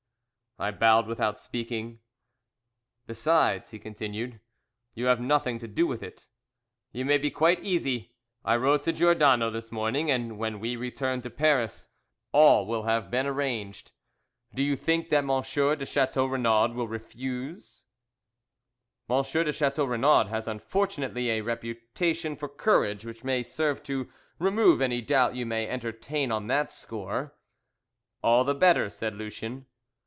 [0.59, 2.01] I bowed without speaking.
[3.07, 4.39] "Besides," he continued,
[4.93, 6.27] "you have nothing to do with it.
[6.91, 8.13] You may be quite easy.
[8.45, 11.87] I wrote to Giordano this morning, and when we return to Paris
[12.31, 13.93] all will have been arranged.
[14.53, 15.27] Do you think that M.
[15.41, 17.85] de Chateau Renaud will refuse?"
[19.09, 19.23] "M.
[19.23, 25.01] de Chateau Renaud has unfortunately a reputation for courage which may serve to remove any
[25.01, 27.33] doubt you may entertain on that score."
[28.21, 29.65] "All the better," said Lucien.